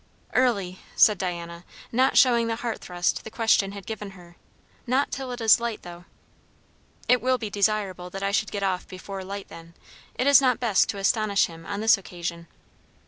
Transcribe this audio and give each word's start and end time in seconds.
"Early," 0.33 0.79
said 0.95 1.19
Diana, 1.19 1.63
not 1.91 2.17
showing 2.17 2.47
the 2.47 2.55
heart 2.55 2.79
thrust 2.79 3.23
the 3.23 3.29
question 3.29 3.73
had 3.73 3.85
given 3.85 4.11
her. 4.17 4.35
"Not 4.87 5.11
till 5.11 5.31
it 5.31 5.39
is 5.39 5.59
light, 5.59 5.83
though." 5.83 6.05
"It 7.07 7.21
will 7.21 7.37
be 7.37 7.51
desirable 7.51 8.09
that 8.09 8.23
I 8.23 8.31
should 8.31 8.49
get 8.49 8.63
off 8.63 8.87
before 8.87 9.23
light, 9.23 9.49
then. 9.49 9.75
It 10.15 10.25
is 10.25 10.41
not 10.41 10.59
best 10.59 10.89
to 10.89 10.97
astonish 10.97 11.45
him 11.45 11.67
on 11.67 11.81
this 11.81 11.99
occasion." 11.99 12.47